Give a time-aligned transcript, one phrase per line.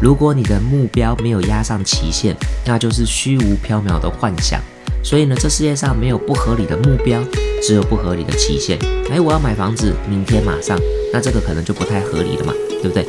[0.00, 2.36] 如果你的目标没有压上期限，
[2.66, 4.60] 那就是虚无缥缈的幻想。
[5.02, 7.22] 所以呢，这世界上没有不合理的目标，
[7.62, 8.78] 只有不合理的期限。
[9.10, 10.78] 哎，我要买房子，明天马上，
[11.12, 12.52] 那这个可能就不太合理了嘛，
[12.82, 13.04] 对不对？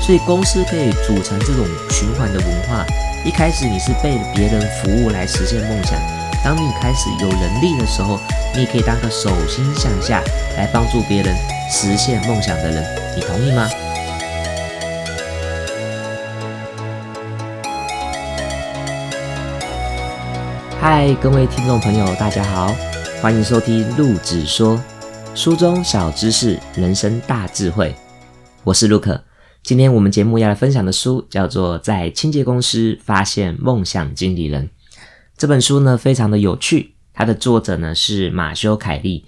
[0.00, 2.84] 所以公司可以组成这种循环的文化。
[3.24, 5.98] 一开始你是被别人服务来实现梦想，
[6.42, 8.18] 当你开始有能力的时候，
[8.54, 10.22] 你也可以当个手心向下
[10.56, 11.36] 来帮助别人
[11.70, 12.82] 实现梦想的人。
[13.14, 13.68] 你同意吗？
[20.80, 22.72] 嗨，各位听众朋友，大家好，
[23.20, 24.80] 欢迎收听陆子说
[25.34, 27.92] 书中小知识，人生大智慧。
[28.62, 29.20] 我是陆可。
[29.64, 34.66] 今天我们节目要来分享的书叫做《在清洁公司发现梦想经理人》。
[35.36, 39.26] 这本书呢非常的有趣，它的作者呢是马修凯利。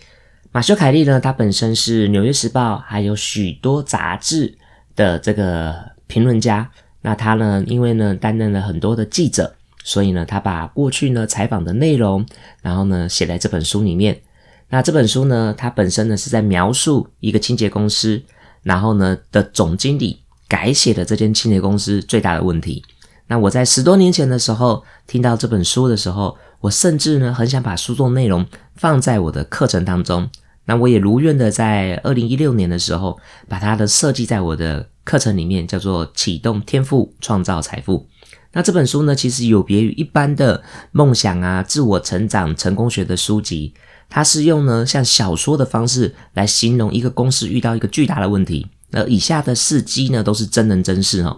[0.52, 4.56] 马修凯利呢，他本身是《纽约时报》还有许多杂志
[4.94, 5.74] 的这个
[6.06, 6.70] 评论家。
[7.02, 12.24] 那他呢，因为呢担任了很多的记者，所以呢他把过去呢采访的内容，
[12.62, 14.20] 然后呢写在这本书里面。
[14.68, 18.22] 那这本书呢，它本身呢是在描述一个清洁公司，
[18.62, 20.20] 然后呢的总经理。
[20.50, 22.82] 改写的这间清洁公司最大的问题。
[23.28, 30.28] 那我在十多年前的时候听到这本书的时候，我甚至呢很想把书中内容放在我的课程当中。
[30.64, 33.16] 那我也如愿的在二零一六年的时候
[33.48, 38.08] 把它的设计在我的课程里面，叫做启动天赋创造财富。
[38.52, 40.62] 那这本书呢，其实有别于一般的
[40.92, 43.72] 梦想啊、自我成长、成功学的书籍，
[44.08, 48.66] 它是用呢像小说的方式来形容一个公司遇到一个巨大的问题。
[48.90, 51.36] 那以下的事迹呢，都是真人真事哦。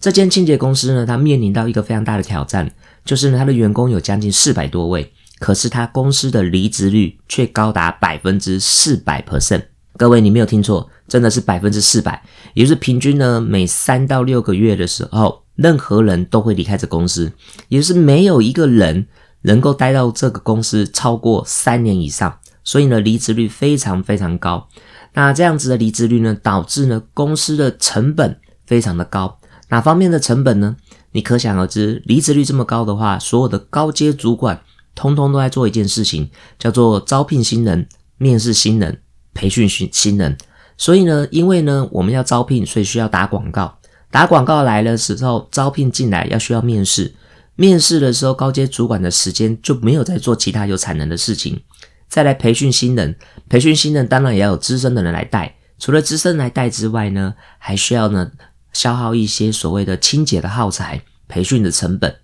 [0.00, 2.72] 这间清洁公司呢，它面临到一个非常大的挑战，
[3.04, 9.64] 就是呢，它的员工有将近四百多位，可是它公司的离职率却高达百分之四百 percent。
[9.98, 12.22] 各位，你没有听错，真的是百分之四百，
[12.54, 17.32] 也就是平均呢，每三到六个月的时候，任何人都会离开这公司，
[17.68, 19.06] 也就是没有一个人
[19.42, 24.68] 能够待到这个公司超过三年以上，所以呢，离职率非常非常高。
[25.12, 29.38] 那这样子的离职率呢，导致呢公司的成本非常的高。
[29.68, 30.76] 哪方面的成本呢？
[31.12, 34.60] 你可想而知，离职率这么高的话，所有的高阶主管
[34.94, 36.28] 通通都在做一件事情，
[36.58, 37.86] 叫做招聘新人、
[38.18, 39.00] 面试新人、
[39.32, 40.36] 培训新新人。
[40.76, 43.78] 所以呢，因为呢我们要招聘，所以需要打广告。
[44.14, 47.16] 打广告来的时候，招聘进来要需要面试。
[47.56, 51.60] 面试的时候，高阶主管的时间就没有在做其他有产能的事情。
[52.08, 55.56] 再来培训新人，培训新人当然也要有资深的人来带。
[55.80, 58.30] 除了资深来带之外呢，还需要呢
[58.72, 62.14] 消耗一些所谓的清洁的耗材、培训的成本。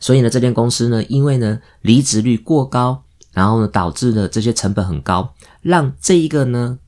[0.00, 6.80] 所以呢，这间公司呢，因为呢离职率过高，然后呢导致了这些成本很高，让这一个呢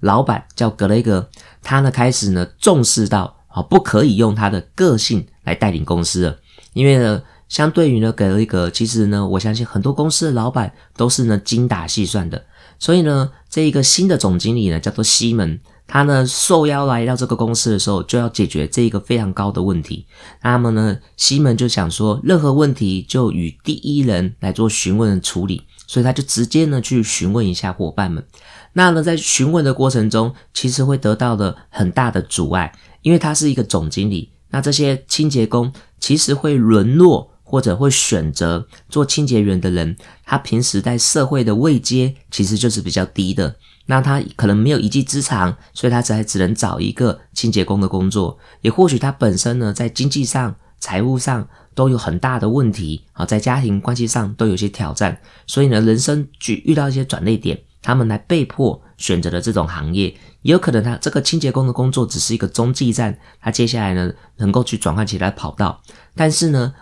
[0.00, 1.28] 老板叫格雷格，
[1.62, 6.36] 他呢开始呢重视到好不可以用他的个性来带领公司了，
[6.72, 7.22] 因为呢。
[7.48, 12.42] 相对于呢，给了一个，其实呢，我相信很多公司的老板都是呢精打细算的，
[12.78, 20.06] 所以呢，这一个新的总经理呢，叫做西门，他呢受邀来到这个公司的时候，就要解决这一个非常高的问题。
[20.42, 28.24] 那么呢，西门就想说，任何问题就与第一人来做询问处理，所以他就直接呢去询问一下伙伴们。
[28.72, 32.72] 那呢，在询问的过程中，其实会得到的很大的阻碍，
[33.02, 37.30] 因为他是一个总经理，那这些清洁工其实会沦落。
[37.44, 39.94] 或者会选择做清洁员的人，
[40.24, 43.54] 他平时在社会的位阶其实就是比较低的。
[43.84, 48.38] 那他可能没有一技之长，所以他才只能找一个清洁工的工作。
[48.62, 55.20] 也或许他本身呢，在经济上、财务上都有很大的问题啊，在家庭关系上都有些挑战。
[55.46, 60.06] 所以呢，人生去遇到一些转捩点，他们来被迫选择了这种行业。
[60.40, 65.82] 也有可能他这个清洁工的工作只是一个中继站，他接下来呢能够去转换其他跑道，
[66.14, 66.72] 但是呢。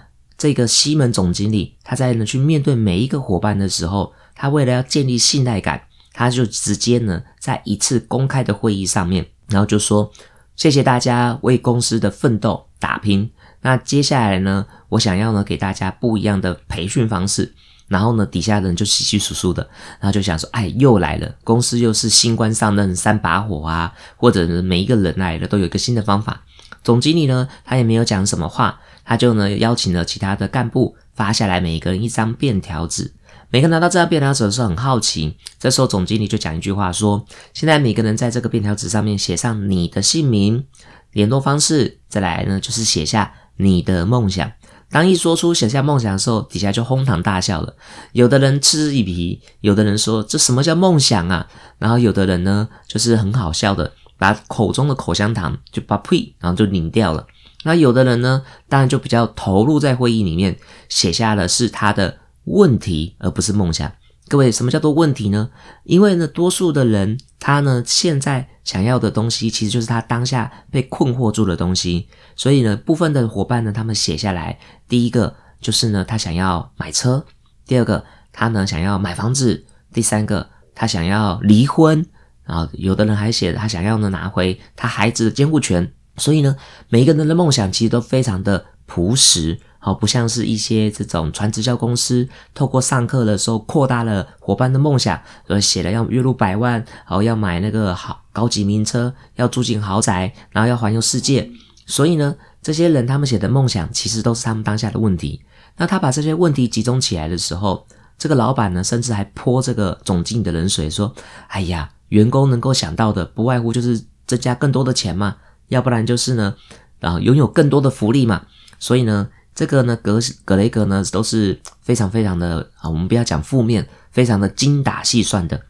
[0.41, 5.83] 这个西门总经理，他在呢去面对每一个伙伴的时候，他为了要建立信赖感，
[6.15, 10.11] 他就直接呢在一次公开的会议上面，然后就说
[10.57, 13.31] ：“谢谢大家为公司的奋斗打拼。
[13.63, 17.55] 那接下来呢，我想要呢给大家不一样的培训方式。
[17.89, 19.69] 然后呢，底下的人就稀稀疏疏的，
[19.99, 26.43] 然后就想说：哎，又来了，公司又是新官上任三把火啊，或者呢每一个人来了都有一个新的方法。
[26.85, 33.13] 总经理呢，他也没有讲什么话。”他就呢邀请了其他的干部发下来，每一个人一张便条纸。
[33.49, 40.65] 每个拿到这张便条纸的时候很好奇，这时候总经理就讲一句话说：“现在每个人在这个便条纸上面写上你的姓名、
[41.11, 44.51] 联络方式，再来呢就是写下你的梦想。”
[44.91, 47.77] 当一说出写下梦想的时候，底下就哄堂大笑了。
[48.13, 51.47] 有的人嗤之以鼻，有的人说：“这什么叫梦想啊？”
[51.79, 53.93] 然后有的人呢就是很好笑的。
[54.19, 57.27] 把口中的口香糖就把呸，然后就拧掉了。
[57.63, 60.59] 那有的人呢，当然就比较投入在会议里面，
[60.91, 63.91] 写下的是他的问题，而不是梦想。
[64.31, 65.51] 各位，什么叫做问题呢？
[65.83, 72.09] 因为呢，多数的人他呢现在想要的东西，其实就是他当下被困惑住的东西。
[72.37, 77.25] 所以呢，部分的伙伴呢，他们写下来，第一个就是呢，他想要买车；
[77.67, 82.07] 第二个，他呢想要买房子；第三个，他想要离婚。
[82.45, 85.93] 然后有的人还写他想要呢拿回他孩子的监护权。
[86.19, 86.55] 所以呢，
[86.89, 89.59] 每一个人的梦想其实都非常的朴实。
[89.83, 95.19] 好，不像是一些这种传直销公司，透过上课的时候扩大了伙伴的梦想，
[95.49, 101.51] 而写了要月入百万，然后要买那个好高级名车，要住进豪宅，然后要环游世界。
[101.87, 105.41] 所以呢，这些人他们写的梦想，其实都是他们当下的问题。
[105.79, 107.87] 那他把这些问题集中起来的时候，
[108.19, 111.15] 这个老板呢，甚至还泼这个总经理的冷水，说
[111.49, 115.39] ：“哎呀，员工能够想到的，不外乎就是增加更多的钱嘛，
[115.69, 116.55] 要不然就是呢，
[117.01, 118.43] 啊，拥有更多的福利嘛。
[118.79, 125.61] 所以呢。”这个呢，格格雷格呢都是非常非常的啊，我们不要讲负面，非常的精打细算的。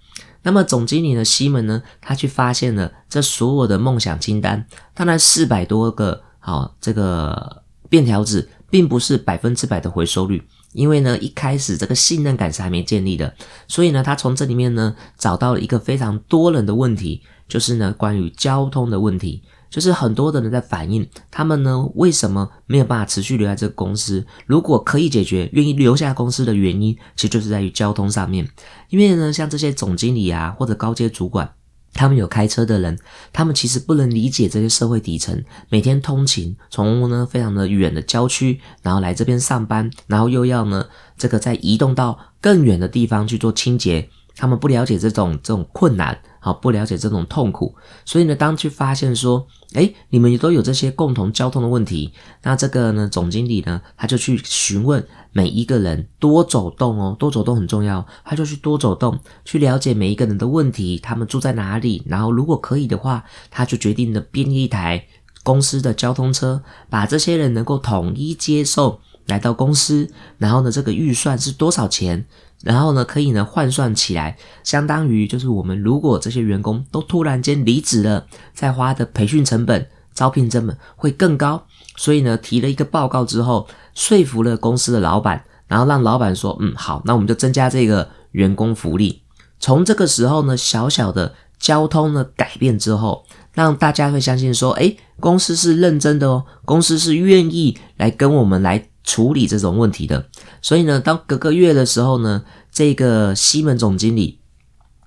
[0.43, 10.43] 那么总经理呢，西门呢，他去发现了这所有的梦想清单，当然四百多个好这个便条纸，并不是百分之百的回收率，
[10.73, 13.35] 因为呢一开始这个信任感是还没建立的，
[13.67, 19.43] 所以呢他从这里面呢找到了一个非常多人的问题，就是呢关于交通的问题。
[19.71, 24.27] 就是很多的人在反映，他们呢为什么没有办法持续留在这个公司？
[24.45, 28.49] 如果可以解决，愿意留下公司的原因，其实就是在于交通上面。
[28.89, 31.53] 因为呢，像这些总经理啊或者高阶主管，
[31.95, 32.99] 他们有开车的人，
[33.33, 44.09] 他们其实不能理解这些社会底层每天通勤，从呢非常的远的郊区，然后来这边上班，然后又要呢这个再移动到更远的地方去做清洁。
[44.37, 65.07] 他们不了解这种这种困难，好不了解这种痛苦，所以呢，当去发现说，哎，你们也都有这些共同交通的问题，那这个呢，总经理呢，他就去询问每一个人，多走动哦，多走动很重要，他就去多走动，去了解每一个人的问题，他们住在哪里，然后如果可以的话，他就决定的编一台
[65.43, 72.25] 公司的交通车，把这些人能够统一接受来到公司，然后呢，这个预算是多少钱？
[72.63, 81.65] 然后呢，可以呢换算起来，相当于就是我们如果这些员工都突然间离职了，再花的培训成本、招聘成本会更高。
[81.97, 89.23] 所以呢，提了一个报告之后，说服了公司的老板，然后让老板说：“嗯，好，那我们就增加这个员工福利。”
[89.59, 93.25] 从这个时候呢，小小的交通的改变之后，
[93.55, 100.25] 让大家会相信说：“诶，公司是认真的哦，公司是愿意来跟我们来。”处理这种问题的，
[100.63, 104.39] 所以呢，当隔个月的时候呢，这个西门总经理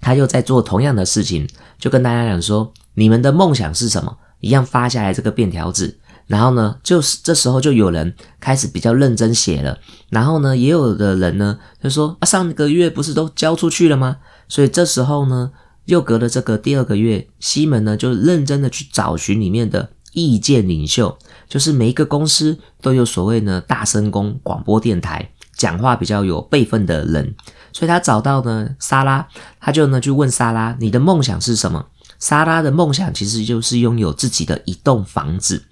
[0.01, 1.47] 他又在做同样的事情，
[1.79, 5.97] 就跟大家讲说：“你们的梦想是什么？”一样发下来这个便条纸，
[6.27, 9.79] 然后呢，就是这时候就有人开始比较认真写了，
[10.09, 14.17] 然后呢，也有的人呢就说：“啊，上个月不是都交出去了吗？”
[14.49, 15.51] 所以这时候呢，
[15.85, 19.91] 又隔了这个第二个月，西门呢就认真的去找寻里面的。
[20.13, 21.17] 意见领袖
[21.47, 27.35] 就是每一个公司都有所谓呢大声公广播电台讲话比较有辈分的人，
[27.71, 29.27] 所以他找到呢莎拉，
[29.59, 31.85] 他就呢去问莎拉，你的梦想是什么？
[32.19, 35.63] 莎拉的梦想其实就是拥有自己的一栋房子。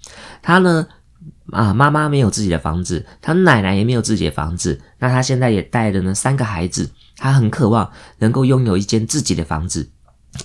[0.42, 0.86] 他呢
[1.50, 9.90] 啊妈妈没有自己的房子，他奶奶也没有自己的房子，那他现在也带着呢三个孩子，他很渴望能够拥有一间自己的房子。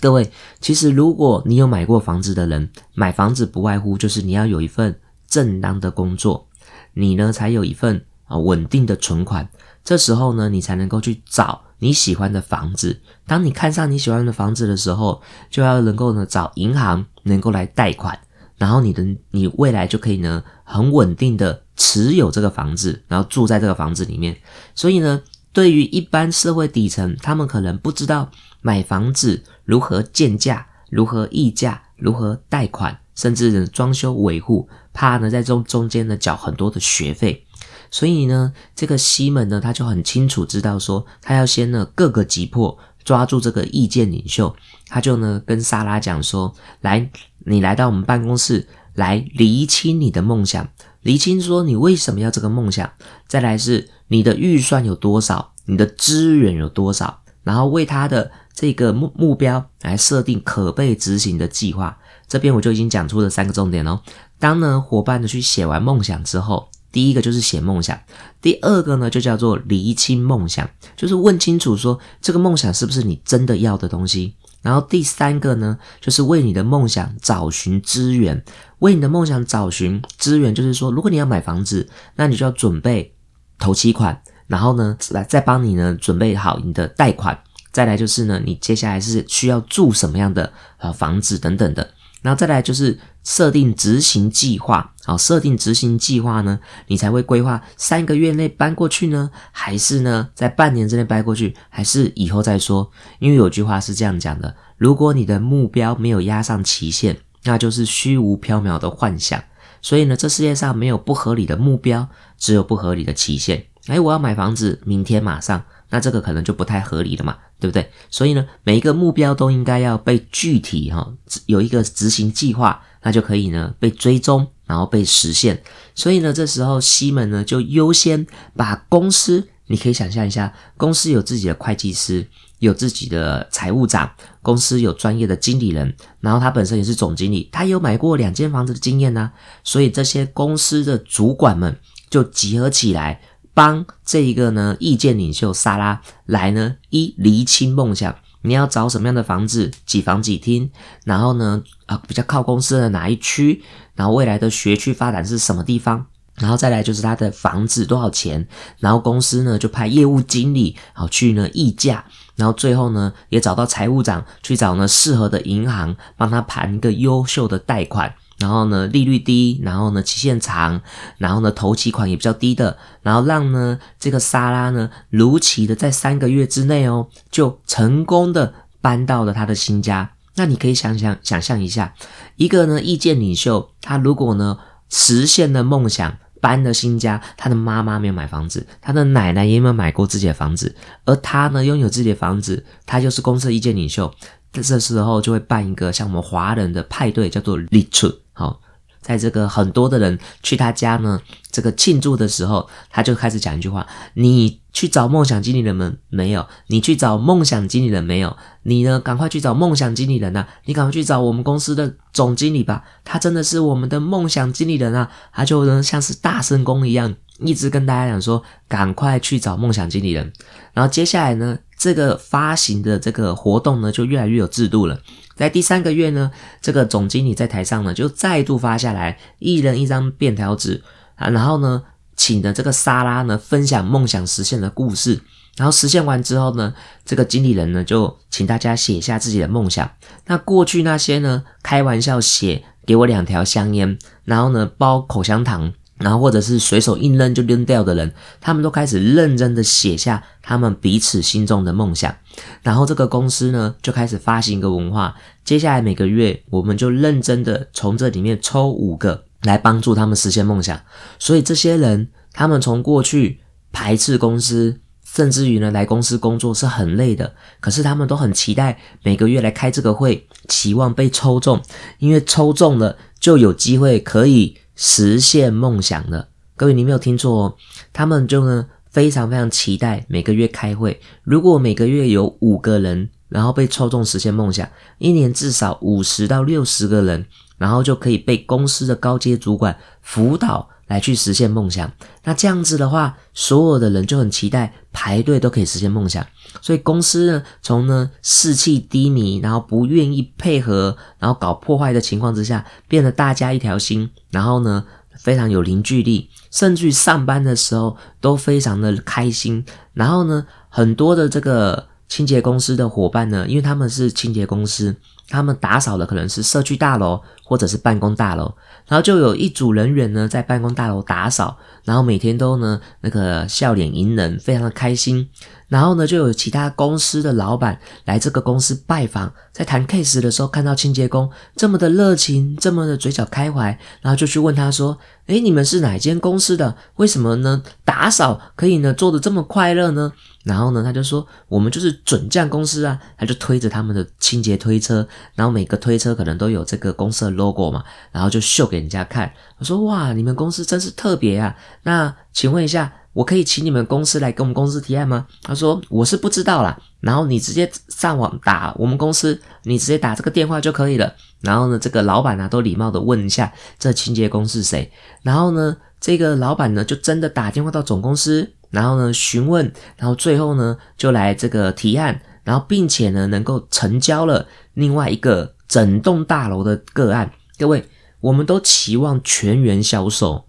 [0.02, 0.30] 各位，
[0.60, 6.48] 其实如果你有买过房子的人，买房子不外乎就是你要有一份正当的工作，
[6.94, 9.50] 你呢才有一份啊稳定的存款，
[9.84, 13.00] 这时候呢你才能够去找你喜欢的房子。
[13.26, 18.20] 当你看上你喜欢的房子的时候，就要能够呢找银行能够来贷款，
[18.58, 24.38] 然后你的你未来就可以呢很稳定的持有这个房子，然后住在这个房子里面。
[24.76, 25.22] 所以呢，
[25.54, 28.30] 对于一般社会底层，他们可能不知道。
[28.68, 37.46] 买房子如何建价，如何议价，如何贷款，甚至装修维护，怕呢在中中间呢缴很多的学费，
[37.90, 44.54] 所以呢，这个西门呢他就很清楚知道说，他要先呢各个击破，抓住这个意见领袖，
[44.90, 47.10] 他就呢跟莎拉讲说，来，
[47.46, 50.68] 你来到我们办公室来厘清你的梦想，
[51.04, 52.92] 厘清说你为什么要这个梦想，
[53.30, 58.30] 再来是你的预算有多少，你的资源有多少，然后为他的。
[58.58, 61.96] 这个目目标来设定可被执行的计划，
[62.28, 64.02] 这边我就已经讲出了三个重点哦。
[64.40, 68.00] 当呢伙伴呢去写完梦想之后，第一个就是写梦想，
[68.42, 74.34] 第二个呢就叫做厘清梦想，就是问清楚说这个梦想是不是你真的要的东西。
[74.64, 78.44] 然后第三个呢，就是为你的梦想找寻资源。
[78.80, 83.14] 为你的梦想找寻资源，就是说，如果你要买房子，那你就要准备
[83.60, 87.40] 头期款，然后呢，来再帮你呢准备好你的贷款。
[87.78, 91.88] 再来就是呢，你接下来是需要住什么样的呃房子等等的。
[92.24, 102.90] 然后再来就是设定执行计划，好，设定执行计划呢，你才会规划三个月内搬过去呢，还是呢在半年之内搬过去，还是以后再说？
[103.20, 109.40] 因为有句话是这样讲的：如果你的目标没有压上期限，那就是虚无缥缈的幻想。
[109.84, 113.66] 所以呢，这世界上没有不合理的目标，只有不合理的期限。
[113.86, 115.64] 哎，我要买房子，明天马上。
[115.90, 117.90] 那这个可能就不太合理了嘛，对不对？
[118.10, 121.14] 所以呢，每一个目标都应该要被具体哈，
[121.46, 125.64] 有一个执行计划，那就可以呢被追踪，然后被实现。
[125.96, 132.28] 所以呢，这时候西门呢就优先把公司，你可以想象一下，公司有自己的会计师，
[132.60, 139.32] 有自己的财务长，公司有专业的经理人，然后他本身也是总经理，他有买过两间房子的经验呢。
[139.64, 141.80] 所以这些公司的主管们
[142.10, 143.22] 就集合起来。
[143.58, 150.70] 帮这一个呢意见领袖萨拉来呢一厘清梦想，你要找什么样的房子，几房几厅，
[151.06, 153.64] 然后呢啊比较靠公司的哪一区，
[153.96, 158.48] 然后未来的学区发展是什么地方，然后再来就是他的房子多少钱，
[158.78, 168.14] 然后公司呢就派业务经理好去呢议价，然后最后呢也找到财务长去找呢适合的银行帮他盘一个优秀的贷款。
[168.40, 170.82] 然后呢，利率低，然后呢，期限长，
[171.18, 180.12] 然后呢，投期款也比较低的，然后让呢这个莎拉呢如期的在三个月之内哦，就成功的搬到了他的新家。
[180.36, 181.96] 那你可以想想想象一下，
[182.36, 190.76] 一个呢意见领袖，他如果呢实现了梦想，搬了新家，他的妈妈没有买房子，他的奶奶也没有买过自己的房子，
[191.06, 194.14] 而他呢拥有自己的房子，他就是公司的意见领袖。
[194.54, 198.12] 这时候就会办一个像我们华人的派对，叫做立春。
[198.38, 198.62] 好，
[199.02, 206.46] 在这个很多的人去他家呢，这个庆祝的时候，他就开始讲一句话：你去找梦想经理人们没有？
[206.68, 208.38] 你去找梦想经理人没有？
[208.62, 210.46] 你呢，赶快去找梦想经理人呐！
[210.66, 215.10] 你赶快去找我们公司的总经理吧，他真的是我们的梦想经理人啊！
[215.34, 217.16] 他就能像是大圣公一样。
[217.40, 220.34] 一直跟大家讲说，赶快去找梦想经理人。
[220.74, 225.00] 然后接下来呢，这个发行的这个活动呢，就越来越有制度了。
[225.38, 230.84] 在第三个月呢，这个总经理在台上呢，就再度发下来一人一张便条纸
[231.16, 231.84] 啊，然后呢，
[232.16, 235.22] 请的这个莎拉呢，分享梦想实现的故事。
[235.56, 236.74] 然后实现完之后呢，
[237.06, 239.90] 这个经理人呢，就请大家写下自己的梦想。
[240.26, 245.74] 那过去那些呢，开玩笑写给我两条香烟，然后呢，包口香糖。
[246.00, 252.16] 然后或者是随手一扔就扔掉的人，他们都开始认真的写下他们彼此心中的梦想。
[252.62, 260.80] 然后这个公司呢就开始发行一个文化，接下来每个月我们就认真的从这里面抽五个来帮助他们实现梦想。
[261.20, 263.40] 所以这些人，他们从过去
[263.72, 271.62] 排斥公司，甚至于呢来公司工作是很累的，可是他们都很期待每个月来开这个会，期望被抽中，
[272.00, 274.58] 因为抽中了就有机会可以。
[274.80, 277.56] 实现梦想了各位，你没有听错哦，
[277.92, 281.00] 他们就呢非常非常期待每个月开会。
[281.22, 287.28] 如果每个月有五个人，然后被抽中实现梦想，一年至少五十到六十个人，
[287.60, 290.70] 然后就可以被公司的高阶主管辅导。
[290.88, 291.92] 来去实现梦想，
[292.24, 296.26] 那这样子的话，所有的人就很期待排队都可以实现梦想。
[296.62, 304.86] 所以公司呢，从呢士气低迷，然后不愿意配合，然后搞破坏的情况之下，变得大家一条心，然后呢
[305.28, 309.66] 非常有凝聚力，甚至上班的时候都非常的开心。
[309.94, 314.96] 然后呢，很多的这个清洁公司的伙伴呢，因为他们是清洁公司。
[315.30, 318.54] 他们打扫的可能是社区大楼或者是办公大楼，
[318.88, 321.58] 然后就有一组人员呢在办公大楼打扫，
[321.88, 325.30] 然后每天都呢那个笑脸迎人，非常的开心。
[325.70, 336.76] 然后呢就有其他公司的老板来这个公司拜访，在谈 case 的时候看到清洁工这么的热情，这么的嘴角开怀，然后就去问他说：“诶，你们是哪间公司的？
[336.96, 340.12] 为什么呢打扫可以呢做的这么快乐呢？”
[340.46, 345.06] 然后呢他就说：“我们就是准将公司啊。”他就推着他们的清洁推车。
[345.36, 349.30] 然后每个推车可能都有这个公司的 logo 嘛，然后就秀给人家看。
[349.60, 351.56] 我说哇，你们公司真是特别啊！
[351.84, 355.26] 那请问一下，我可以请你们公司来给我们公司提案吗？
[355.44, 356.80] 他说我是不知道啦。
[357.02, 361.14] 然后你直接上网打我们公司，你直接打这个电话就可以了。
[361.42, 364.92] 然后呢，这个老板呢都礼貌的问一下这清洁工是谁。
[365.24, 372.22] 然后呢，这个老板呢就真的打电话到总公司，然后呢询问，然后最后呢就来这个提案。
[372.44, 377.30] 然后并且呢能够成交了另外一个整栋大楼的个案。
[377.58, 377.86] 各位，
[378.20, 380.46] 我们都期望全员销售，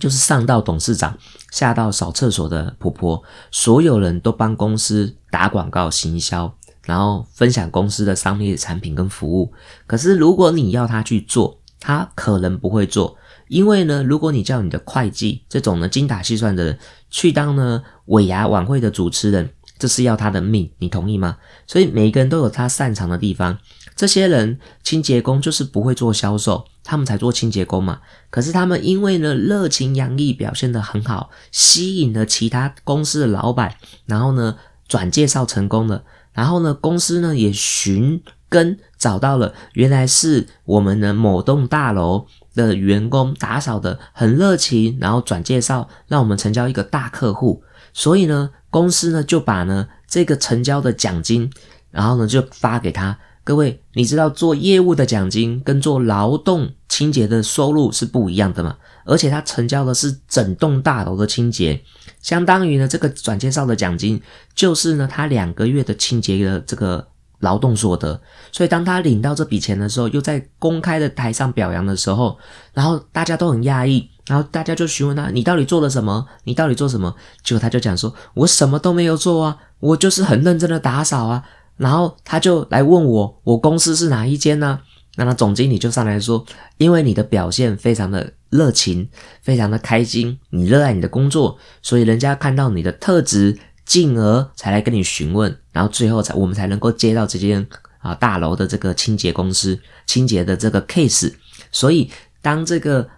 [0.00, 1.18] 就是上到董事长，
[1.50, 6.54] 下到扫厕所的婆婆，所有人都帮公司打广告行销，
[6.84, 9.52] 然后分享公司的商业产品跟服务。
[9.86, 13.16] 可是如果你要他去做，他可能不会做，
[13.48, 16.78] 因为呢，如果你叫你的会计这种呢精打细算的人
[17.10, 21.38] 去当呢尾牙晚会的主持人，这是要他的命，你同意吗？
[21.66, 23.58] 所以每一个人都有他擅长的地方。
[23.96, 28.00] 这些人清洁工就是不会做销售，他们才做清洁工嘛。
[28.30, 34.56] 可是他们因为呢热情洋溢，表现得很好，吸引了其他公司的老板，然后呢
[34.88, 47.62] 转介绍成功了，然后呢公司呢也寻根找到了，原来是我们的某栋大楼的员工打扫的很热情，然后转介绍让我们成交一个大客户，
[47.92, 51.50] 所以呢公司呢就把呢这个成交的奖金，
[51.90, 53.18] 然后呢就发给他。
[53.44, 58.76] 各位，你知道做业务的奖金跟做劳动清洁的收入是不一样的吗？
[59.04, 61.82] 而且他成交的是整栋大楼的清洁，
[62.20, 64.22] 相当于呢这个转介绍的奖金
[64.54, 67.04] 就是呢他两个月的清洁的这个
[67.40, 68.20] 劳动所得。
[68.52, 72.38] 所以当他领到这笔钱的时候，又在公开的台上表扬的时候，
[72.72, 76.24] 然后大家都很讶异，然后大家就询问他：你到底做了什么？
[76.44, 77.12] 你到底做什么？
[77.42, 81.42] 结果他就讲说：我什么都没有做啊，我就是很认真的打扫啊。
[81.82, 84.78] 然后他就来问我，我公司是哪一间呢？
[85.16, 86.46] 那他总经理就上来说，
[86.78, 89.08] 因为你的表现非常的热情，
[89.42, 97.66] 非常的开心，你热爱你的工作，所以人家看到你的特质，进而才来跟你询问，然后最后才我们才能够接到这间
[97.98, 101.32] 啊大楼的这个清洁公司清洁的这个 case。
[101.72, 102.08] 所以
[102.40, 103.08] 当这个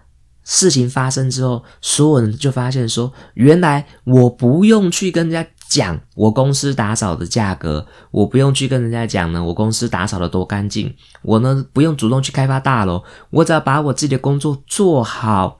[0.43, 5.49] 事情发生之后，所有人就发现说，原来我不用去跟人家。
[5.67, 9.43] 讲我公司打扫的价格，我不用去跟人家讲呢。
[9.43, 15.59] 我公司打扫的多干净，我呢不用主动去开发大楼，我只要把我自己的工作做好，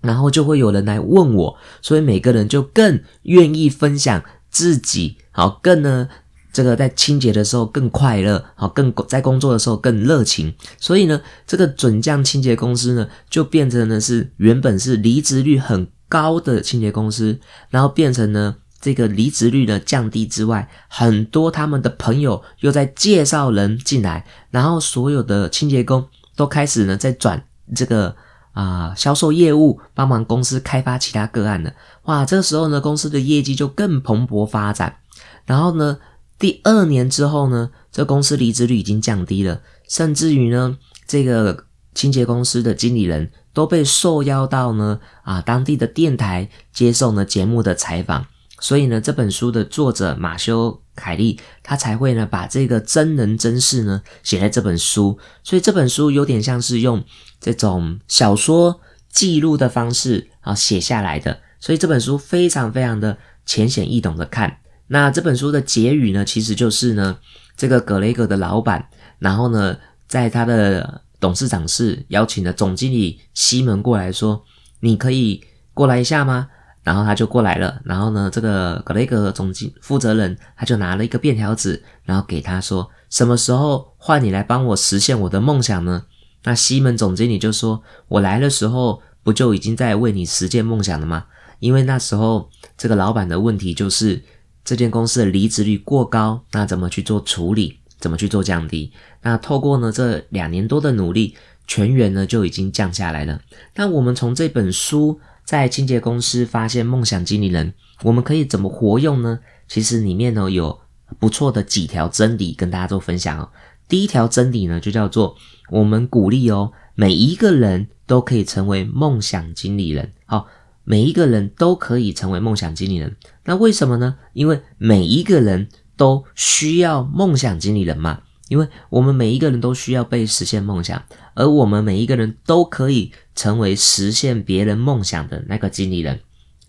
[0.00, 6.08] 然后就会有人来问我，所以每个人就更愿意分享自己，好更呢
[6.52, 10.54] 这个在清洁的时候更快乐，好更在工作的时候更热情。
[10.78, 18.56] 所以呢，这个准将清洁公司呢就变成呢是原本是离职率很高的清洁公司，然后变成呢。
[18.80, 28.16] 这个离职率呢降低之外，很多他们的朋友又在介绍人进来，然后所有的清洁工都开始呢在转这个
[28.52, 31.74] 啊销售业务，帮忙公司开发其他个案了。
[32.04, 34.96] 哇，这个时候呢公司的业绩就更蓬勃发展。
[35.44, 35.98] 然后呢
[36.38, 48.24] 第二年之后呢，这公司离职率已经降低了，甚至于呢这个清洁公司的经理人都被受邀到呢啊当地的电台接受呢节目的采访。
[48.60, 55.18] 所以呢，这本书的作者马修凯利，他才会呢把这个真人真事呢写在这本书。
[55.42, 57.02] 所以这本书有点像是用
[57.40, 61.40] 这种小说记录的方式啊写下来的。
[61.58, 64.58] 所以这本书非常非常的浅显易懂的看。
[64.88, 67.18] 那这本书的结语呢，其实就是呢，
[67.56, 74.44] 这个格雷格的老板，然后呢，在他的董事长室邀请了总经理西门过来说
[74.80, 76.48] ：“你可以过来一下吗？”
[76.82, 86.04] 然后他就过来了，然后呢，这个格雷格总经负责人他就拿了一个便条纸，然后给他说：“什么时候换你来帮我实现我的梦想呢？”
[86.44, 91.26] 那西门总经理就说：“我来的时候不就已经在为你实现梦想了吗？
[91.58, 94.22] 因为那时候这个老板的问题就是
[94.64, 97.78] 这间公司的离职率过高，那怎么去做处理？
[97.98, 98.90] 怎么去做降低？
[99.20, 103.38] 那透过呢这两年多的努力，全员呢就已经降下来了。
[103.74, 105.20] 那我们从这本书。
[105.50, 109.40] 在清洁公司发现梦想经理人，我们可以怎么活用呢？
[109.66, 110.78] 其实里面呢有
[111.18, 113.48] 不错的几条真理跟大家做分享哦。
[113.88, 115.34] 第一条真理呢就叫做
[115.70, 120.12] 我们鼓励哦，每一个人都可以成为梦想经理人。
[120.24, 120.46] 好，
[120.84, 123.16] 每一个人都可以成为梦想经理人。
[123.46, 124.18] 那为什么呢？
[124.34, 128.20] 因为每一个人都需要梦想经理人嘛。
[128.50, 131.00] 因为我们每一个人都需要被实现梦想，
[131.34, 136.18] 而我们每一个人都可以成为实现别人梦想的那个经理人。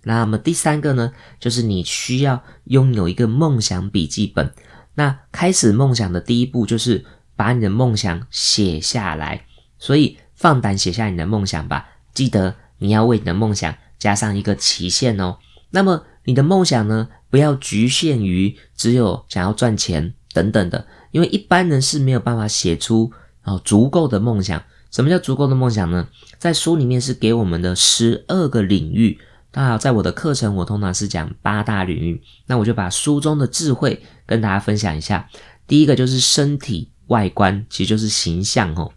[0.04, 4.54] 那么第三个呢，就是你需要拥有一个梦想笔记本。
[4.94, 7.04] 那开始梦想的第一步就是
[7.36, 9.46] 把你的梦想写下来。
[9.80, 15.40] 所以放胆写下你的梦想吧，记得你要为你的梦想加上一个期限哦。
[15.72, 20.86] 那么你的梦想呢，不要局限于只有想要赚钱等等的。
[21.12, 24.64] 因为一般人是没有办法写出啊足够的梦想。
[24.92, 26.06] 什么叫足够的梦想呢？
[26.38, 29.18] 在书里面是给我们的十二个领域，
[29.54, 35.30] 那在我的课程，我通常是讲八大领域，那我就把书中的智慧跟大家分享一下。
[35.66, 38.92] 第一个就是身体外观，其实就是形象哦。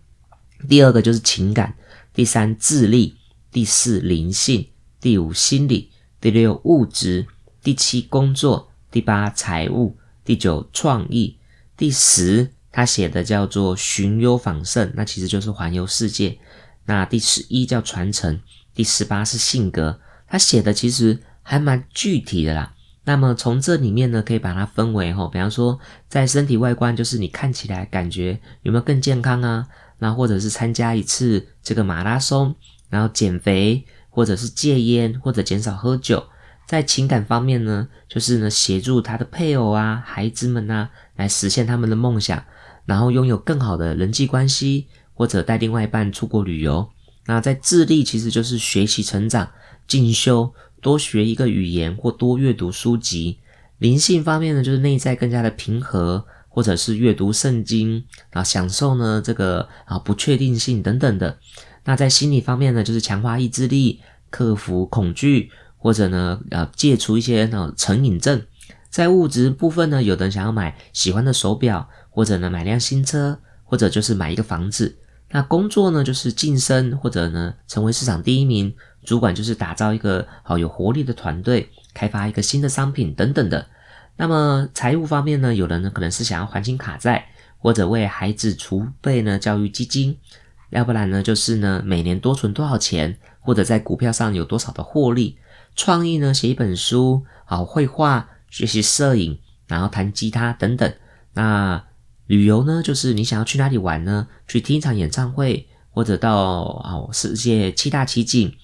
[0.69, 1.77] 第二个就是情感，
[2.13, 3.15] 第三智力，
[3.53, 4.67] 第四灵性，
[5.01, 7.25] 第五心理，第六物质，
[7.63, 11.37] 第七工作，第八财务，第九创意，
[11.77, 16.39] 第十他写的叫做寻幽访胜，那其实就是环游世界。
[16.87, 18.41] 那第十一叫传承，
[18.75, 20.01] 第十八是性格。
[20.27, 22.75] 他写的其实还蛮具体的啦。
[23.05, 29.69] 那么从这里面呢，可以把它分为吼，比方说在身体外观，就是你看起来感觉有没有更健康啊？
[29.99, 32.57] 那或者是参加一次这个马拉松，
[32.89, 36.25] 然后减肥，或者是戒烟，或者减少喝酒。
[36.67, 42.45] 在情感方面呢，就是呢协助他的配偶啊、孩子们啊，来实现他们的梦想，
[42.87, 46.89] 然后拥有更好的人际关系，或者带另外一半出国旅游。
[47.27, 49.51] 那在智力，其实就是学习成长。
[49.87, 53.39] 进修，多学一个语言或多阅读书籍。
[53.77, 61.39] 灵性方面呢，就是内在更加的平和，或者是阅读圣经啊，享受呢这个啊不确定性等等的。
[61.85, 64.01] 那在心理方面呢，就是强化意志力，
[64.31, 65.51] 克服恐惧，
[65.85, 68.41] 或者呢呃戒除一些那种成瘾症。
[68.89, 74.97] 在物质部分呢，有的人想要买喜欢的手表，或者呢买辆新车，或者就是买一个房子。
[75.31, 78.75] 那工作呢，就是晋升，或者呢成为市场第一名。
[79.05, 83.67] 主管就是打造一个好有活力的团队，开发一个新的商品等等的。
[84.17, 87.27] 那么财务方面呢，有人呢可能是想要还清卡债，
[87.59, 90.17] 或者为孩子储备呢教育基金，
[90.71, 95.37] 要不然呢就是呢每年多存多少钱，或者在股票上有多少的获利。
[95.75, 100.93] 创意呢写一本书，好绘画、学习摄影，然后弹吉他等等。
[101.33, 101.85] 那
[102.27, 104.29] 旅游呢，就是你想要去哪里玩呢？
[104.47, 108.55] 去听一场演唱会，或者到哦世界七大奇景。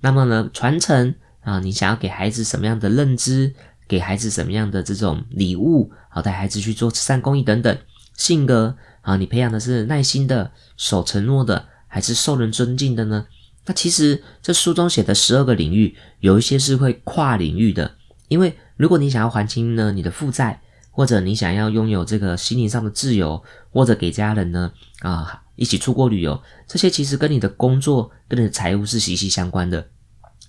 [0.00, 3.54] 那么呢，传承啊，你想要给孩子什么样的认知，
[3.86, 7.76] 给孩子什么样的这种礼物，好带孩子去做慈善公益等等。
[8.16, 13.26] 性格啊，你培养的是耐心的、守承诺的，还是受人尊敬的呢？
[13.66, 17.96] 那其实这书中写的十二个领域，有一些是会跨领域的。
[18.28, 29.86] 因为如果你想要还清呢你的负债，或者你想要拥有这个心灵上的自由，或者给家人呢啊一起出国旅游，这些其实跟你的工作、跟你的财务是息息相关的。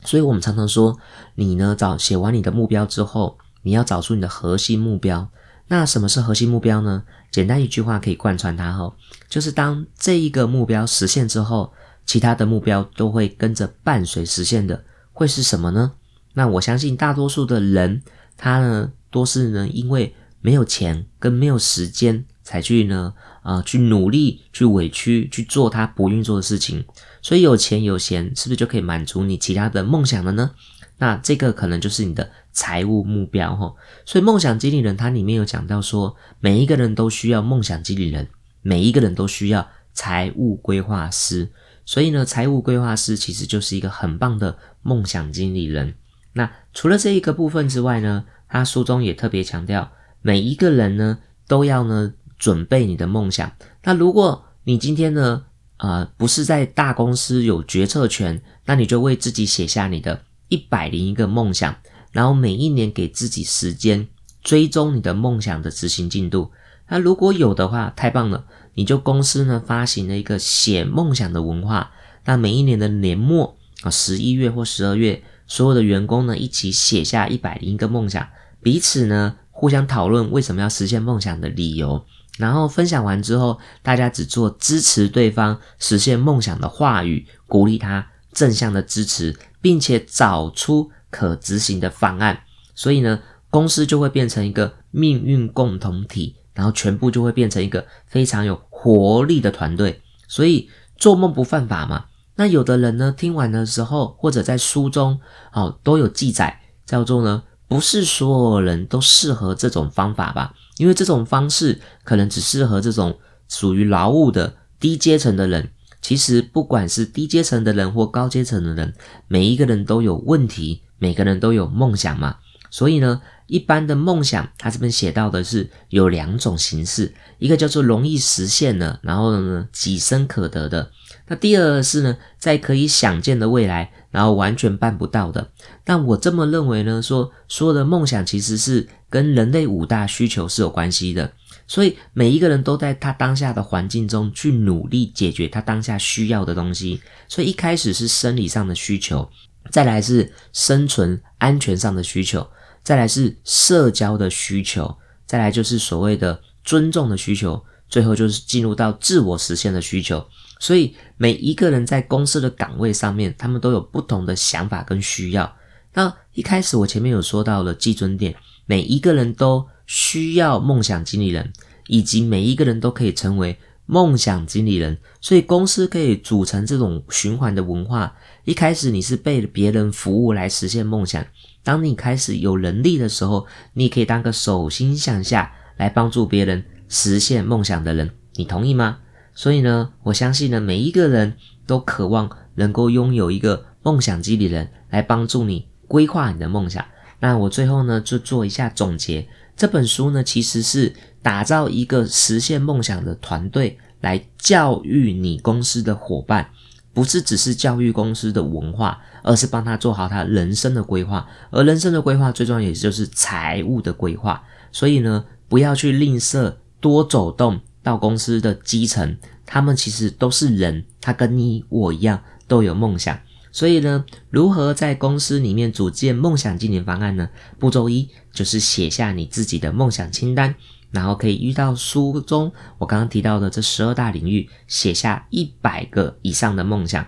[0.06, 0.98] 所以，我们常常说，
[1.36, 5.30] 你呢找写完你的目标之后，你要找出你的核心目标。
[5.68, 7.04] 那什么是核心目标呢？
[7.32, 8.94] 简单一句话可以贯穿它哈，
[9.30, 11.72] 就是当这一个目标实现之后，
[12.06, 15.94] 其他的目标都会跟着伴随实现的，会是什么呢？
[16.34, 18.02] 那我相信大多数的人，
[18.38, 22.26] 他呢都是呢因为没有钱跟没有时间。
[22.46, 26.84] 才去呢，啊，去努力，去委屈，去做他不愿做的事情。
[27.22, 30.52] 所以有钱有闲，是不是就可以满足你其他的梦想了呢？
[30.98, 33.74] 那这个可能就是你的财务目标哈。
[34.06, 38.28] 所以梦想经理人他里面有讲到说，每一个人都需要梦想经理人，
[38.62, 41.50] 每一个人都需要财务规划师。
[41.86, 45.96] 所以呢，财务规划师其实就是一个很棒的梦想经理人。
[46.34, 49.92] 那除了这一个部分之外呢，他书中也特别强调，
[50.22, 52.14] 每一个人呢都要呢。
[52.40, 53.50] 准备你的梦想。
[53.84, 55.46] 那如果你今天呢，
[55.78, 61.74] 呃，不是在大公司有决策权，那你就为自己写下你的一百零一个梦想，
[62.12, 64.10] 然后每一年给自己时间
[64.42, 66.52] 追踪你的梦想的执行进度。
[66.90, 71.92] 那如果有的话，太棒了，你就公司呢发行了一个写梦想的文化。
[72.26, 78.28] 那每一年的年末啊，十一月或十二月，所有的员工呢一起写下一百零一个梦想，
[78.62, 82.06] 彼此呢互相讨论为什么要实现梦想的理由。
[82.40, 92.42] 然后分享完之后，大家只做支持对方实现梦想的话语，鼓励他正向的支持，并且找出可执行的方案。
[92.74, 93.20] 所以呢，
[93.52, 100.02] 公司就会变成一个命运共同体，然后全部就会变成一个非常有活力的团队。
[100.28, 102.06] 所以做梦不犯法嘛？
[102.36, 105.20] 那有的人呢，听完的时候，或者在书中
[105.52, 110.54] 哦都有记载，叫做呢，不是所有人都适合这种方法吧？
[110.78, 115.70] 因为这种方式可能只适合这种属于劳务的低阶层的人。
[116.02, 118.94] 其实不管是低阶层的人或高阶层的人，
[119.28, 122.38] 每一个人都有问题，每个人都有梦想嘛。
[122.70, 123.22] 所以呢，
[123.54, 130.90] 一般的梦想，他这边写到的是有两种形式，一个叫做容易实现的，然后呢，己生可得的。
[131.28, 135.52] 那第二个是呢，在可以想见的未来，然后完全办不到的。
[135.84, 141.32] 但我这么认为呢，说所有的梦想其实是跟人类五大需求是有关系的。
[141.68, 147.00] 所以每一个人都在他当下的环境中去努力解决他当下需要的东西。
[147.28, 149.30] 所以一开始是生理上的需求，
[149.70, 152.46] 再来是生存安全上的需求，
[152.84, 160.26] 再来是社交的需求，再来就是所谓的尊重的需求，最后就是进入到自我实现的需求。
[160.60, 165.56] 所以每一个人在公司的岗位上面，他们都有不同的想法跟需要。
[165.94, 171.52] 那一开始我前面有说到了基准点，每一个人都需要梦想经理人，
[171.88, 174.98] 以及每一个人都可以成为梦想经理人。
[175.22, 178.16] 所以公司可以组成这种循环的文化。
[178.46, 181.26] 一开始你是被别人服务来实现梦想，
[181.64, 188.12] 当你开始有能力的时候，你可以当个手心向下来帮助别人实现梦想的人。
[188.36, 189.00] 你同意吗？
[189.34, 196.86] 所以呢，我相信呢，每一个人都渴望能够拥有一个梦想激励人来帮助你规划你的梦想。
[197.20, 199.28] 那我最后呢，就做一下总结。
[199.56, 206.50] 这本书呢，其实是打造一个实现梦想的团队，来教育你公司的伙伴，
[206.94, 211.28] 不是只是教育公司的文化，而是帮他做好他人生的规划。
[211.52, 214.44] 而人生的规划最重要，也就是财务的规划。
[214.72, 217.60] 所以呢，不要去吝啬，多走动。
[217.84, 223.20] 到公司的基层，他们其实都是人，他跟你我一样都有梦想。
[223.52, 227.28] 所以呢，如何在公司里面组建梦想经营方案呢？
[227.60, 230.56] 步骤一就是写下你自己的梦想清单，
[230.94, 237.06] 然后可以遇到书中我刚刚提到的这十二大领域，写下一百个以上的梦想。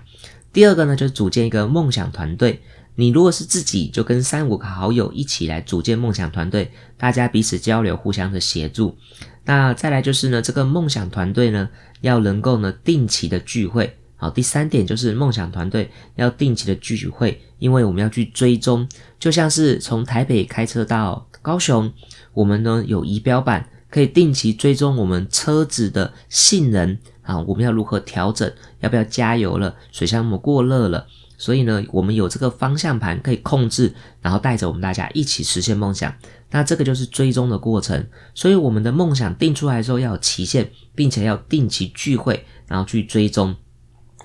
[0.51, 2.61] 第二个呢，就是组建一个梦想团队。
[2.95, 8.97] 你如果是自己，就跟三五个好友一起来组建梦想团队，大家彼此交流，互相的协助。
[9.43, 11.69] 那再来就是呢，这个梦想团队呢，
[12.01, 13.97] 要能够呢定期的聚会。
[14.15, 18.87] 好，第三点就是梦想团队要定期的聚会，因为我们要去追踪，
[19.19, 21.91] 就像是从台北开车到高雄，
[22.33, 31.07] 我们呢有仪表板可以定期追踪我们车子的性能啊，我们要如何调整，要不要加油了，水箱膜过热了。
[31.37, 36.13] 所以呢，我们有这个方向盘可以控制，然后带着我们大家一起实现梦想。
[36.51, 38.05] 那这个就是追踪的过程。
[38.33, 43.55] 所以我们的梦想定出来之后要有期限，并且要定期聚会，然后去追踪，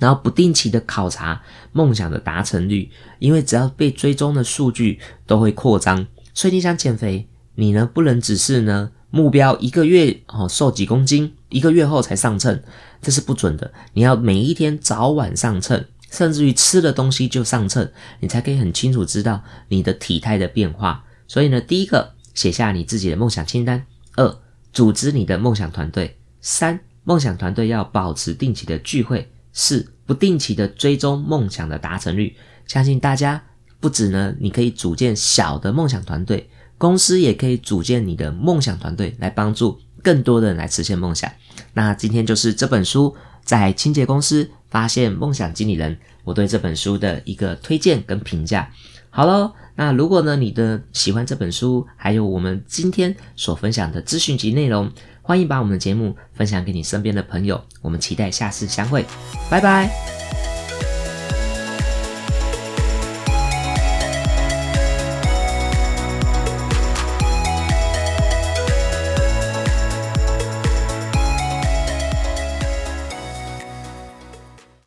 [0.00, 2.90] 然后不定期的考察梦想的达成率。
[3.20, 6.08] 因为只要被追踪的数据都会扩张。
[6.34, 12.62] 所以你想减肥，你呢不能只是呢目标一个月哦瘦几公斤，一个月后才上秤，
[13.02, 13.72] 这是不准的。
[13.94, 15.84] 你要每一天早晚上秤。
[16.10, 21.04] 甚至于吃的东西就上秤，你才可以很清楚知道你的体态的变化。
[21.28, 23.82] 所以呢，第一个写下你自己的梦想清单；
[24.16, 24.38] 二，
[24.72, 32.36] 组织你的梦想团队；三，梦想团队要保持定期的聚会；四，不定期的追踪梦想的达成率。
[32.66, 33.40] 相信大家
[33.78, 41.30] 不止呢，你可以组建小的梦想团队，公司也可以组建你的梦想团队，来帮助更多的人来实现梦想。
[41.74, 43.14] 那今天就是这本书
[43.44, 44.50] 在清洁公司。
[44.70, 48.70] 发现梦想经理人，我对这本书的一个推荐跟评价。
[49.10, 54.88] 好喽，那如果呢你的喜欢这本书，还有我们今天所分享的资讯及内容，
[55.22, 57.60] 欢迎把我们的节目分享给你身边的朋友。
[57.82, 59.04] 我们期待下次相会，
[59.50, 60.19] 拜拜。